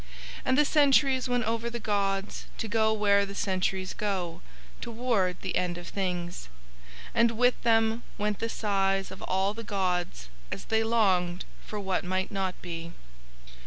And 0.43 0.57
the 0.57 0.65
centuries 0.65 1.29
went 1.29 1.43
over 1.43 1.69
the 1.69 1.79
gods 1.79 2.47
to 2.57 2.67
go 2.67 2.91
where 2.91 3.23
the 3.23 3.35
centuries 3.35 3.93
go, 3.93 4.41
toward 4.81 5.39
the 5.43 5.55
End 5.55 5.77
of 5.77 5.87
Things, 5.89 6.49
and 7.13 7.37
with 7.37 7.61
Them 7.61 8.01
went 8.17 8.39
the 8.39 8.49
sighs 8.49 9.11
of 9.11 9.21
all 9.21 9.53
the 9.53 9.63
gods 9.63 10.27
as 10.51 10.65
They 10.65 10.83
longed 10.83 11.45
for 11.63 11.79
what 11.79 12.03
might 12.03 12.31
not 12.31 12.59
be. 12.63 12.93